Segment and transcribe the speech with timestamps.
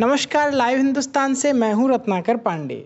[0.00, 2.76] नमस्कार, लाइव हिंदुस्तान से मैं हूँ रत्नाकर पांडे।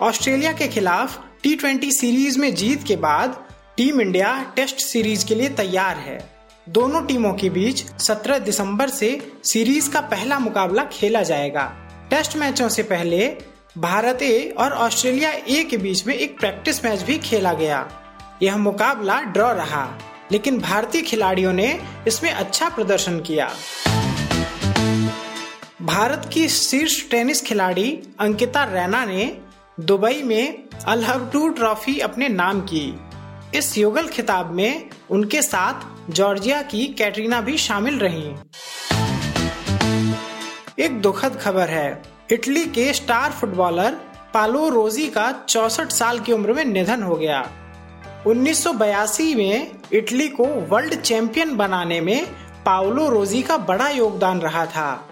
[0.00, 3.38] ऑस्ट्रेलिया के खिलाफ टी ट्वेंटी सीरीज़ में जीत के बाद
[3.76, 6.18] टीम इंडिया टेस्ट सीरीज़ के लिए तैयार है।
[6.68, 9.10] दोनों टीमों के बीच 17 दिसंबर से
[9.44, 11.64] सीरीज़ का पहला मुकाबला खेला जाएगा।
[12.10, 13.28] टेस्ट मैचों से पहले
[13.78, 17.88] भारत ए और ऑस्ट्रेलिया ए के बीच में एक प्रैक्टिस मैच भी खेला गया।
[18.42, 19.88] यह मुकाबला ड्रॉ रहा,
[20.32, 23.50] लेकिन भारतीय खिलाड़ियों ने इसमें अच्छा प्रदर्शन किया।
[25.88, 29.38] भारत की शीर्ष टेनिस खिलाड़ी अंकिता रैना ने
[29.80, 33.00] दुबई में अलहबटू ट्रॉफी अपने नाम की।
[33.54, 38.26] इस युगल खिताब में उनके साथ जॉर्जिया की कैटरीना भी शामिल रही।
[40.84, 43.98] एक दुखद खबर है, इटली के स्टार फुटबॉलर
[44.34, 47.50] पालो रोजी का चौसठ साल की उम्र में निधन हो गया।
[48.26, 52.26] 1982 में इटली को वर्ल्ड चैंपियन बनाने में
[52.66, 55.08] पाओलो रोजी का बड़ा योगदान रहा था।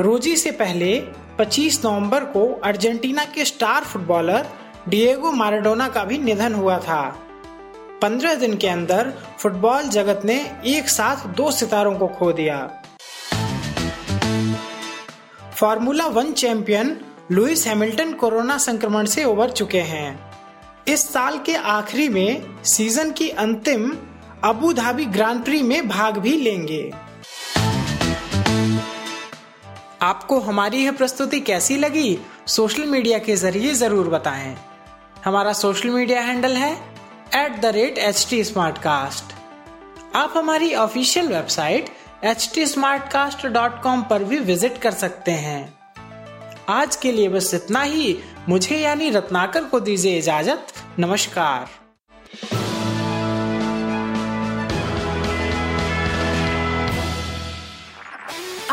[0.00, 1.00] रोजी से पहले
[1.38, 4.46] 25 नवंबर को अर्जेंटीना के स्टार फुटबॉलर
[4.88, 7.18] डिएगो माराडोना का भी निधन हुआ था।
[8.02, 12.82] 15 दिन के अंदर फुटबॉल जगत ने एक साथ दो सितारों को खो दिया।
[15.54, 17.00] Formula one champion
[17.32, 20.32] Lewis Hamilton corona संक्रमण से उबर चुके हैं।
[20.88, 23.96] इस साल के आखिरी में सीज़न की अंतिम
[24.44, 27.08] अबू धाबी ग्रांड प्री में भाग भी लेंगे।
[30.02, 34.56] आपको हमारी यह प्रस्तुति कैसी लगी, सोशल मीडिया के ज़रिए ज़रूर बताएँ।
[35.24, 36.72] हमारा सोशल मीडिया हैंडल है
[37.34, 38.42] at the rate H T
[40.14, 41.90] आप हमारी ऑफिशियल वेबसाइट
[42.24, 42.64] एच टी
[44.02, 45.78] पर भी विज़िट कर सकते हैं।
[46.68, 51.87] आज के लिए बस इतना ही। मुझे यानी रत्नाकर को दीजिए इजाज़त। नमस्कार।